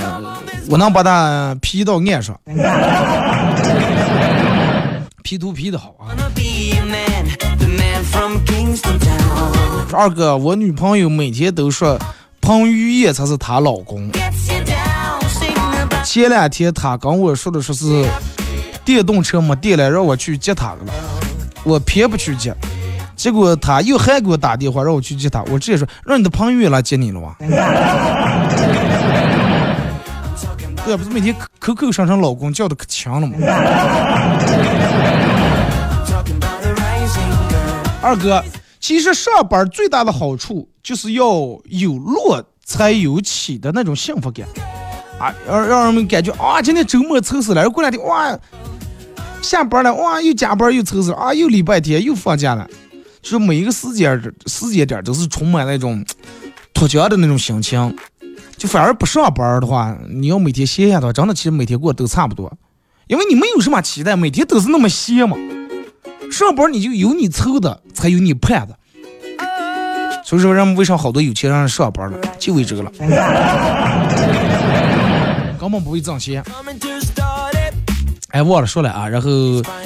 [0.69, 2.39] 我能把他 P 到岸上，
[5.23, 6.13] P 图 P 的好啊。
[9.91, 11.97] 二哥，我女朋友每天都说
[12.39, 14.07] 彭于晏才是她老公。
[16.11, 18.03] 前两天他跟我说的说是
[18.83, 20.79] 电动车没电了，让我去接他了。
[21.63, 22.51] 我偏不去接，
[23.15, 25.43] 结果他又还给我打电话让我去接他。
[25.51, 27.35] 我直接说让你的朋友来接你了哇。
[30.83, 33.35] 对不是每天口口声声老公叫的可强了吗？
[38.01, 38.43] 二哥，
[38.79, 41.23] 其实上班最大的好处就是要
[41.65, 44.47] 有落才有起的那种幸福感
[45.19, 48.39] 啊，让让人们感觉啊，今天周末凑死了，过两天哇，
[49.41, 52.65] 下班了哇，又加班又凑死了啊，又礼拜天又放假了，
[53.21, 56.03] 就是每一个时间时间点都是充满那种
[56.73, 57.95] 脱缰的那种心情。
[58.57, 62.51] 就反而不上班的话，你要每天歇下的话，真的其实每天过都差不多，
[63.07, 65.37] 因为你没有什么期待，每天都是那么歇嘛。
[66.31, 68.75] 上班你就有你凑的，才有你盼的。
[70.25, 72.91] 所以说，人们为啥好多有钱人上班了，就为这个了，
[75.69, 76.43] 根本不会挣钱。
[78.31, 79.29] 哎，忘了说了啊，然后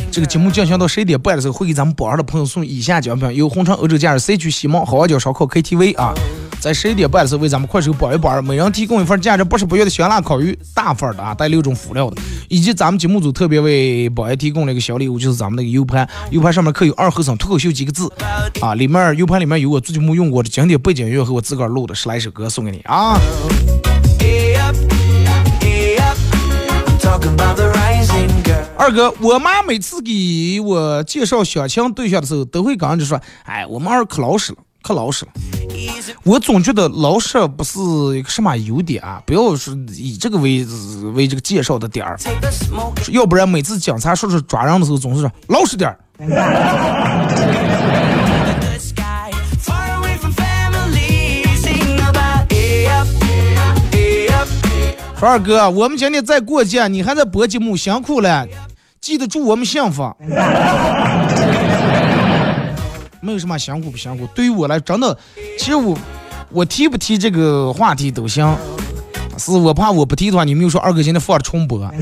[0.09, 6.13] 这个节目进行到十一点半的时候，会给咱们榜上的朋友送以下奖品：有红肠欧洲假日 C 区西蒙好望角烧烤 KTV 啊。
[6.61, 18.09] 在十一点半的时候，为咱们快手榜一榜二，每人提供一份价值八十八元的香辣烤鱼，大份的啊，带六种辅料的，以及咱们节目组特别为榜一提供了一个小礼物，就是咱们那个 U 盘，U 盘上面刻有“二和尚脱口秀”几个字
[18.61, 23.19] 啊，里面 U 盘里面有我最近没用过的经典背景音乐和我自个儿录的十来首歌送给你啊。
[28.78, 35.32] 二哥，我妈每次给我介绍相亲对象的时候，都会跟人家说：“哎，我们二可老实了。”可老实了，
[36.26, 37.80] 我总觉得老实不是
[38.17, 40.67] 一个什么优点啊，不要说以这个为
[41.15, 42.19] 为这个介绍的点儿，
[43.09, 45.97] 要不然每次警察叔叔抓人的时候，总是说老实点儿。
[55.24, 58.45] 说二哥，我们今天在过节，你还在播节目，辛苦了，
[58.99, 60.13] 记得祝我们幸福。
[63.21, 65.17] 没有什么辛苦不辛苦，对于我来真的，
[65.57, 65.97] 其实我
[66.49, 68.53] 我提不提这个话题都行，
[69.38, 71.89] 是我怕我不提的话，你们又说二哥今天放了重播。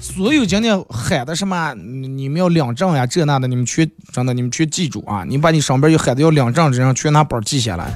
[0.00, 5.24] 所有今天喊的什么你们要领证呀这那的，你们去真的你们去记住啊！
[5.26, 7.90] 你把你上边有喊的要领证的人全拿本记下来。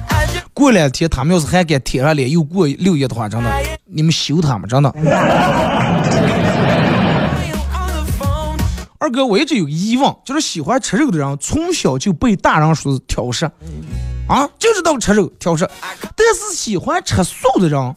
[0.55, 3.51] 过两天他们要是还敢贴上脸又过六月的话，真的
[3.83, 4.89] 你们休他们真的。
[8.97, 13.45] 二哥，我一直有个疑问，就是喜欢吃肉的人从小就被大人说是挑食，
[14.27, 15.69] 啊，就知道吃肉挑食，
[16.15, 17.93] 但是喜欢吃素的人，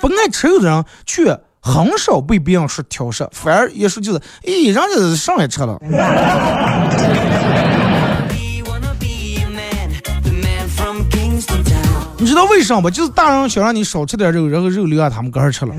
[0.00, 5.76] 不爱吃肉的人却很少被别人说挑食，反而也说就是，咦，人家上来吃了。
[12.20, 12.90] 你知道为什么不？
[12.90, 15.74] 就是大人想让你少吃点肉，然后肉留下他们哥儿吃了。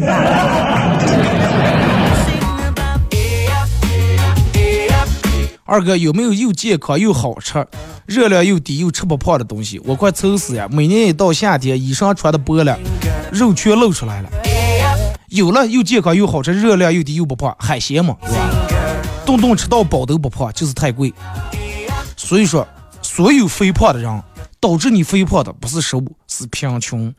[5.64, 7.64] 二哥有没有又健康又好吃、
[8.08, 9.80] 热量又低又吃不胖的东西？
[9.86, 10.68] 我快愁死呀！
[10.72, 12.76] 每年一到夏天，衣裳穿的薄了，
[13.32, 14.30] 肉全露出来了。
[15.28, 18.16] 有了，又健康又好吃、热量又低又不胖，海鲜嘛，
[19.28, 21.14] 顿顿吃到饱都不胖，就是太贵。
[22.18, 22.68] 所以说，
[23.04, 24.24] 所有肥胖的人，
[24.60, 26.12] 导致你肥胖的不是食物，
[26.42, 27.14] 是贫穷。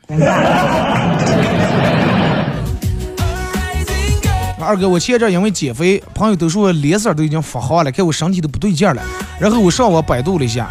[4.59, 9.01] 二哥，我前阵因为减肥，朋友都说我脸色都已经发黄了，看我身体都不对劲了。
[9.39, 10.69] 然后我上网百度了一下，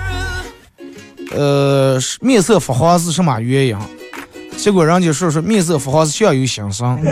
[1.31, 3.77] 呃，面色发黄是什么原因？
[4.57, 6.99] 结果人家说说面色发黄是相由心生。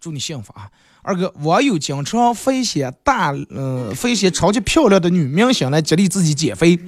[0.00, 0.68] 祝你幸福啊，
[1.02, 1.32] 二哥！
[1.42, 6.78] 网友经常分析大，嗯，分析超级漂亮的女明星来激励自己减肥，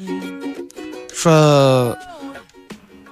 [1.16, 1.96] 说。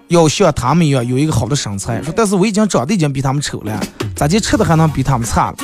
[0.09, 3.81] 要像他们一样有一个好的身材，说但是我已经长得已经比他们丑了，
[4.15, 5.57] 咋地吃的还能比他们差了？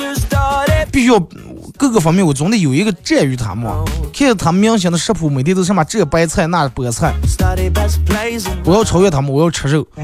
[0.91, 1.19] 必须要
[1.77, 3.71] 各个方面我总得有一个占于他们。
[4.11, 7.13] 看着他们明星的食谱，每天都什么这白菜那菠菜，
[8.65, 9.87] 我要超越他们，我要吃肉。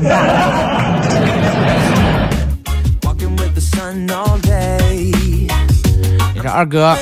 [6.33, 6.95] 你看二哥。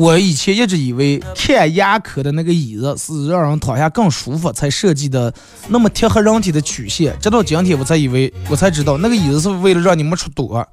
[0.00, 5.30] 我以前一直以为看牙科的那个椅子是让人躺下更舒服才设计的，
[5.68, 7.14] 那么贴合人体的曲线。
[7.20, 10.66] 直到今天我才以为，我才知道那个椅子是为了让你没出躲。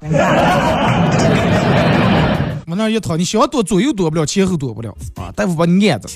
[2.66, 5.30] 往那一躺，你想躲左右躲不了，前后躲不了啊！
[5.36, 6.08] 大夫把你按着。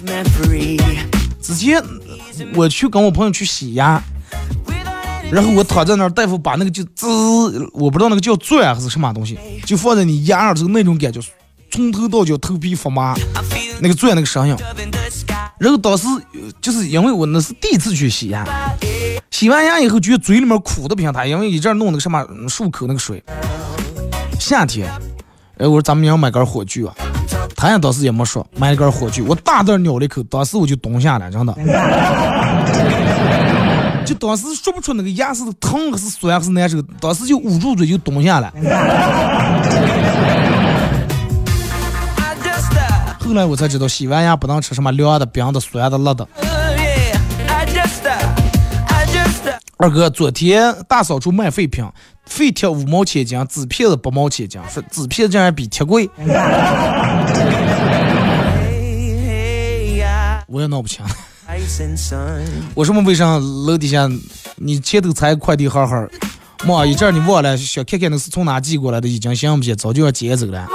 [1.43, 1.83] 之前
[2.55, 4.03] 我去跟我朋友去洗牙，
[5.31, 7.07] 然后我躺在那儿，大夫把那个就滋，
[7.75, 11.21] 我不知道那个叫钻还是什么东西，就放在你牙上之后那种感觉。
[11.73, 13.15] 从头到脚头皮发麻，
[13.81, 14.55] 那个钻那个声音，
[15.59, 16.07] 然后当时
[16.61, 18.45] 就是因为我那是第一次去洗牙，
[19.31, 23.25] 洗完牙以后觉得嘴里面苦的不行，他因为一阵弄那个什么漱口那个水。
[24.39, 24.87] 夏天，
[25.57, 26.95] 哎，我说咱们要买根火炬啊，
[27.57, 31.55] 他也当时也没说买一根火炬，我大胆咬了一口，当时我就蹲下了，真的，
[34.05, 38.53] 就当时说不出那个牙是疼还是酸还是难受，当时就捂住嘴就蹲下了。
[43.33, 46.29] 后来我才知道，洗完牙不能吃什么凉的、冰的、酸的、辣的。
[49.79, 51.83] 二哥，昨天大扫除卖废品，
[52.27, 56.11] 废铁五毛钱一斤，纸片子八毛钱一斤，说纸片子竟然比铁贵，
[60.47, 61.03] 我也闹不清。
[62.75, 64.07] 我什么为啥楼底下
[64.57, 66.07] 你前头拆快递盒盒，
[66.67, 70.69] 妈一阵你忘了，想看看那是从哪寄过来的，已经行不行，早就要捡走了。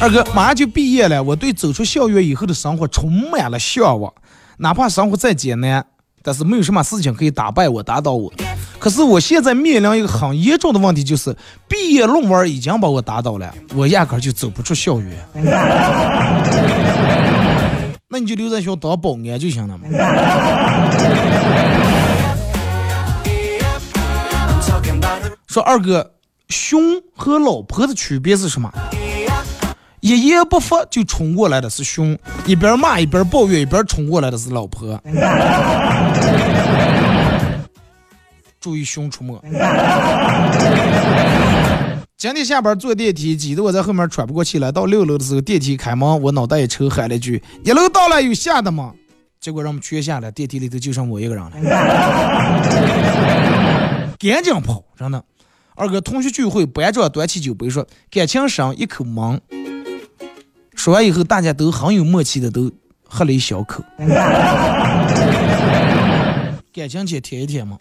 [0.00, 4.12] 二哥马上就毕业了，我对走出校园以后的生活充满了向往，
[4.58, 5.84] 哪怕生活再艰难，
[6.22, 8.32] 但是没有什么事情可以打败我、打倒我。
[8.78, 11.36] 可是我现在面临一个很严重的问题，就是
[11.66, 15.18] 毕业论文已经把我打倒了，我压根就走不出校园。
[18.08, 19.88] 那你就留在学校当保安就行了嘛。
[25.48, 26.12] 说二哥，
[26.48, 26.80] 熊
[27.16, 28.72] 和老婆的区别是什么？
[30.00, 35.00] 一言不发就冲过来的是熊，一边骂一边抱怨，一边冲过来的是老婆。
[38.60, 39.40] 注意熊出没。
[42.16, 44.72] 今天下班坐电梯，挤得我在后面喘不过气来。
[44.72, 48.92] 到六楼的时候，电梯开门，我脑袋一抽，喊了一句：“一楼到了，有下的吗？”
[49.40, 51.50] 结果让我们全下了，电梯里头就剩我一个人了。
[54.18, 55.22] 赶紧跑，真的。
[55.76, 59.40] 二哥，同学聚会，班长端起酒杯说：“感情深，一口闷。”
[60.78, 62.70] 说完以后，大家都很有默契的都
[63.04, 63.82] 喝了一小口。
[66.72, 67.76] 感情先舔一舔嘛。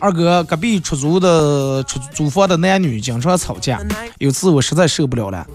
[0.00, 3.78] 二哥，隔壁出租的出租房的男女经常吵架，
[4.18, 5.46] 有次我实在受不了了，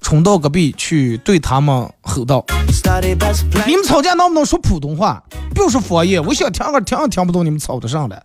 [0.00, 2.44] 冲到隔壁去对他们吼道
[3.64, 5.22] ：“你们吵架能不能说普通话？
[5.54, 8.20] 不要说方言，我想听个听也听不懂你们吵的上来。”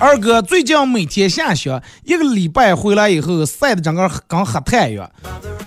[0.00, 5.08] 二哥最近每天下雪，一个礼拜回来以后晒的整个跟黑炭一样。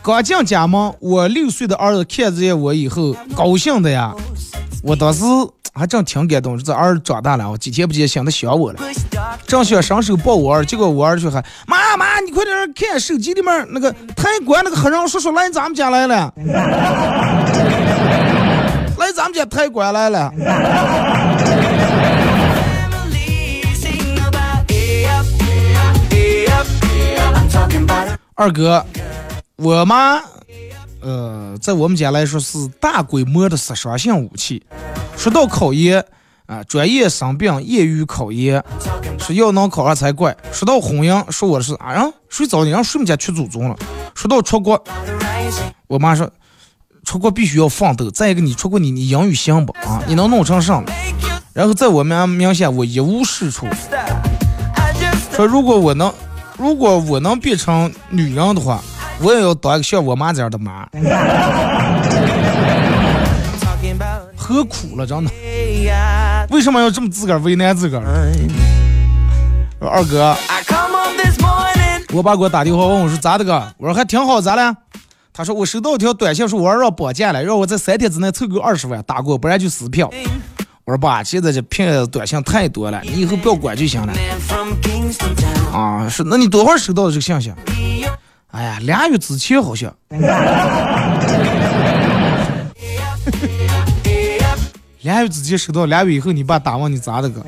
[0.04, 4.14] 刚进家门，我六岁的儿子看见我以后高兴的呀，
[4.84, 5.24] 我当时
[5.74, 8.80] 还正挺感动，这儿子长大了，我几天不见想他想我了，
[9.48, 16.34] 正想伸手抱我儿，结果我儿却喊妈妈，你快点看手机里面那个泰国那个黑人叔叔来咱们家来了，
[19.26, 20.32] 咱们家泰国来了。
[28.36, 28.86] 二哥，
[29.56, 30.22] 我妈，
[31.02, 34.64] 呃，在我们家来说是大规模的杀伤性武器。
[35.18, 36.06] 说到考研
[36.46, 38.64] 啊，专业生病，业余考研，
[39.18, 40.38] 是要能考上才怪。
[40.52, 43.76] 说到婚姻，说我是啊，让睡早点让睡们家去祖宗了。
[44.14, 44.84] 说到出国，
[45.88, 46.30] 我妈说
[47.06, 48.12] 出国必须要奋斗。
[48.12, 50.02] 再一个，你出国你你英语行不啊？
[50.08, 50.84] 你能弄成啥？
[51.54, 53.66] 然后在我们名下，我一无是处。
[55.34, 56.14] 说如果我能。
[56.58, 58.80] 如果我能变成女人的话，
[59.20, 60.88] 我也要当一个像我妈这样的妈。
[64.38, 65.32] 何苦了，真的？
[66.50, 68.32] 为什么要这么自个儿为难自个儿？
[69.82, 70.34] 二哥，
[72.14, 73.62] 我爸给我打电话问我说咋的个？
[73.78, 74.74] 我说还挺好，咋了？
[75.38, 80.10] 他说我收到一条短信，说我儿要绑架了，让我在三天之内凑够二十万打过，不然就撕票。
[80.86, 84.14] 我说爸，现在这骗子短信太多了，你以后不要管就行了。
[85.74, 87.54] 啊，是，那你多会儿收到的这个信息？
[88.52, 89.94] 哎呀，俩月之前好像。
[95.02, 97.42] 俩月之前收到，俩月以后你爸打问你咋的个？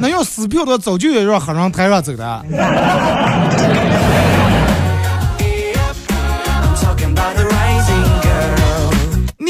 [0.00, 2.44] 那要撕票的早就要让黑人抬上走了。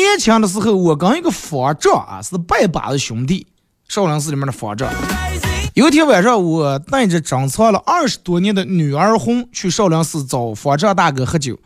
[0.08, 3.46] 年轻的时候，我跟一个方丈啊是拜把子兄弟，
[3.88, 4.90] 少林寺里面的方丈。
[5.74, 11.58] 有一天晚上，我带着珍藏了二十多年的女儿红去少林寺找方丈大哥喝酒。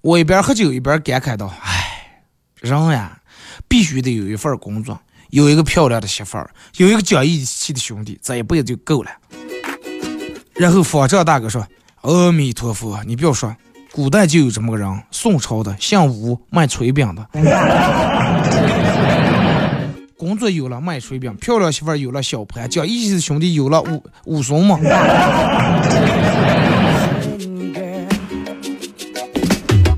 [0.00, 2.22] 我一边喝酒一边感慨道：“唉，
[2.60, 3.18] 人呀，
[3.66, 4.96] 必须得有一份工作，
[5.30, 6.38] 有一个漂亮的媳妇，
[6.76, 9.10] 有一个讲义气的兄弟，这一辈子就够了。”
[10.54, 11.66] 然后方丈大哥说
[12.02, 13.54] ：“阿弥陀佛，你不要说。”
[13.96, 17.26] 古代就有这么个人，宋朝的姓吴，卖炊饼的。
[20.18, 24.78] 工作有了，卖炊饼；漂亮媳妇有了，小潘；讲义气的兄弟有了，武武松嘛。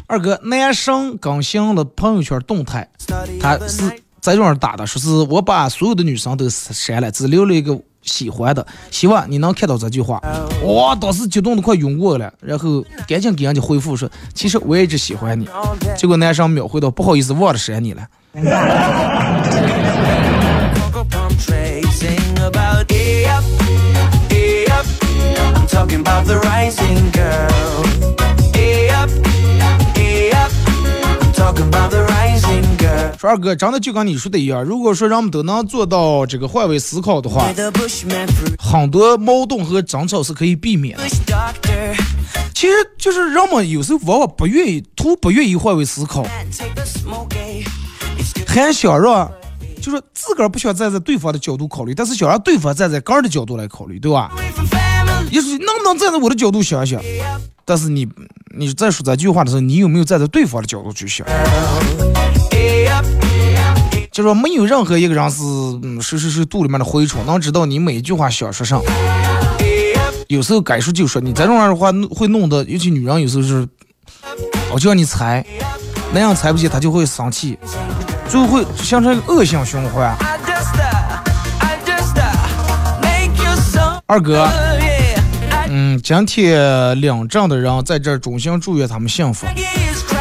[0.07, 2.89] 二哥，男生更新了朋友圈动态，
[3.41, 3.83] 他是
[4.21, 7.77] 在这儿打的，说是我把所有的女生都删了，只留了一个
[8.09, 10.21] 喜欢的，希望你能看到这句话。
[10.65, 15.49] 哇，当时激动的快晕过了，然后赶紧给人家回复说，其实我也一直喜欢你。
[15.97, 18.03] 结果男生秒回到，不好意思，忘了删你了。
[33.19, 37.53] 说二哥，真的就跟你说的一样，如果说人们都能做到这个换位思考的话，
[38.61, 41.03] 很多矛盾和争吵是可以避免的。
[42.55, 46.25] 其实就是人们有时候往往不愿意，图不愿意换位思考，
[48.47, 49.29] 还想让，
[49.83, 54.31] 就是自个儿不想站在对方的角度考虑，但是想让对方站在个人的角度来考虑，对吧？
[55.33, 57.03] 也许能不能站在我的角度想想？
[57.65, 58.07] 但是你，
[58.57, 61.27] 你在说这句话的时候，你有没有站在对方的角度去想？
[64.19, 65.39] 就说没有任何一个人是
[66.03, 68.77] 是是是肚里面的蛔虫，能知道你每一句话想说啥。
[70.27, 73.69] 有时候该说就说，你这种样的话会弄得，尤其女人有时候是，
[74.73, 75.47] 我就让你猜，
[76.13, 77.57] 那样猜不起，她就会生气，
[78.29, 80.13] 就会形成恶性循环。
[84.07, 84.49] 二哥，
[85.69, 89.47] 嗯，今天领证的人在这儿衷心祝愿他们幸福。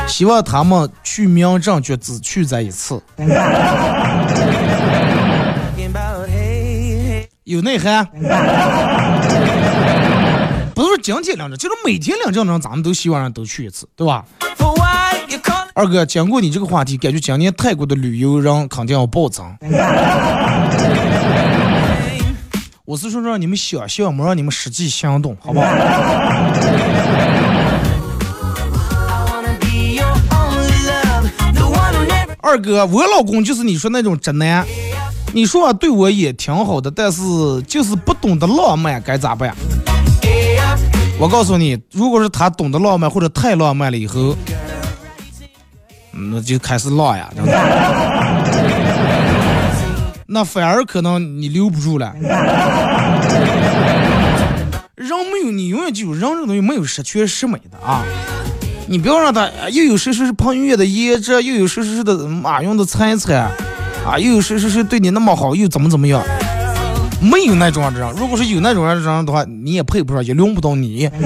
[0.08, 3.02] 希望他们去民政局只去这一次，
[7.44, 8.08] 有内涵。
[10.74, 14.26] 不是今天领证，就是每天领证的人，咱们都希望人都去一次，对吧？
[15.74, 19.46] 二哥，经过你这个话题，感觉今年泰国的旅游人肯定要暴增。
[22.86, 25.68] 我是说让你们想象，没让你们实际行动，好不好？
[32.40, 34.66] 二哥，我老公就是你说那种直男，
[35.34, 37.22] 你说对我也挺好的，但是
[37.68, 39.54] 就是不懂得浪漫，该咋办？
[41.20, 44.36] 我告诉你，如果是他懂得浪漫或者太浪漫了以后，
[46.12, 47.30] 那就开始浪呀，
[50.28, 52.14] 那反而可能你留不住了。
[54.96, 58.04] 人没有，你永远记住，人这东西没有十全十美的啊。
[58.90, 63.52] 你不要让他又有谁谁是彭于晏的颜值，又有谁谁是的马云的财产，
[64.06, 66.24] 啊，又有谁谁是对你那么好，又怎么怎么样？
[67.22, 71.10] 没有那种人，如果是有那种人的话，你也配不上，也轮不到你。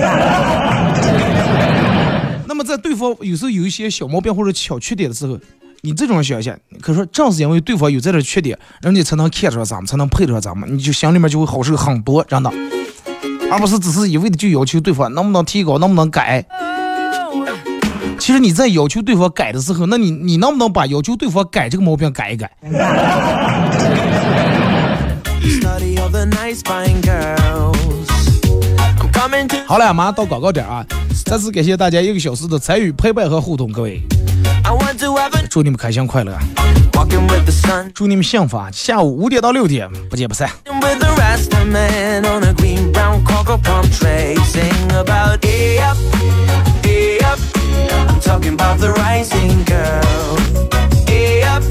[2.48, 5.38] 那么在对方有时候有一些小毛病或者小缺点的时候，
[5.82, 12.52] 你这种想想，可说正是因为对方有这点缺点，人家才能看出来咱们，才能配得上咱们，你就心里面就会好受很多，真的，
[13.52, 16.44] 而不是只是一味的就要求对方能不能提高，能不能改。
[18.32, 22.50] 其实你在要求对方改的时候，那你你能不能把要求对方改这个毛病改一改？
[29.68, 30.82] 好了，马上到广告点啊！
[31.26, 34.02] 再次感谢大家一个小时的参与、陪伴和互动，各位，
[35.50, 36.34] 祝你们开心快乐，
[37.94, 38.70] 祝你们幸福啊！
[38.72, 40.50] 下午五点到六点，不见不散。
[48.24, 50.38] Talking about the rising girl.
[51.08, 51.64] Hey up,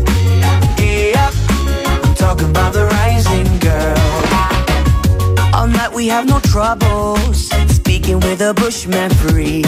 [0.78, 1.32] hey up.
[2.04, 5.54] I'm talking about the rising girl.
[5.54, 7.48] All night we have no troubles.
[7.74, 9.64] Speaking with a bushman free.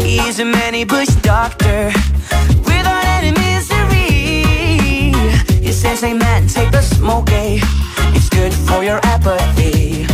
[0.00, 1.92] He's a many bush doctor.
[2.64, 5.12] Without any misery.
[5.60, 7.58] He says, hey man, take the smoke, eh?
[8.14, 10.13] It's good for your appetite.